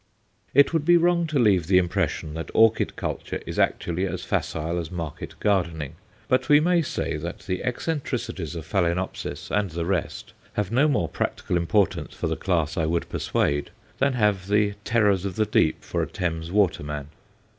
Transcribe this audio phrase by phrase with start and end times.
[0.55, 4.79] It would be wrong to leave the impression that orchid culture is actually as facile
[4.79, 5.93] as market gardening,
[6.27, 11.07] but we may say that the eccentricities of Phaloenopsis and the rest have no more
[11.07, 13.69] practical importance for the class I would persuade
[13.99, 17.09] than have the terrors of the deep for a Thames water man.